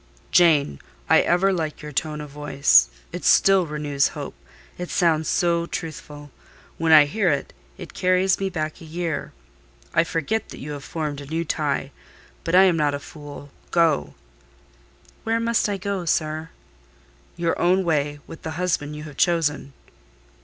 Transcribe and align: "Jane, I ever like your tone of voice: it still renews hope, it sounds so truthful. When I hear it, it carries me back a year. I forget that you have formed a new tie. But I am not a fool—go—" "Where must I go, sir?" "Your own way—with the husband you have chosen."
"Jane, 0.31 0.79
I 1.11 1.21
ever 1.21 1.53
like 1.53 1.83
your 1.83 1.91
tone 1.91 2.21
of 2.21 2.31
voice: 2.31 2.89
it 3.11 3.23
still 3.23 3.67
renews 3.67 4.07
hope, 4.17 4.33
it 4.79 4.89
sounds 4.89 5.27
so 5.29 5.67
truthful. 5.67 6.31
When 6.79 6.91
I 6.91 7.05
hear 7.05 7.29
it, 7.29 7.53
it 7.77 7.93
carries 7.93 8.39
me 8.39 8.49
back 8.49 8.81
a 8.81 8.85
year. 8.85 9.31
I 9.93 10.03
forget 10.03 10.49
that 10.49 10.59
you 10.59 10.71
have 10.71 10.83
formed 10.83 11.21
a 11.21 11.27
new 11.27 11.45
tie. 11.45 11.91
But 12.43 12.55
I 12.55 12.63
am 12.63 12.77
not 12.77 12.95
a 12.95 12.99
fool—go—" 12.99 14.15
"Where 15.23 15.39
must 15.39 15.69
I 15.69 15.77
go, 15.77 16.05
sir?" 16.05 16.49
"Your 17.37 17.59
own 17.61 17.83
way—with 17.85 18.41
the 18.41 18.57
husband 18.57 18.95
you 18.95 19.03
have 19.03 19.17
chosen." 19.17 19.71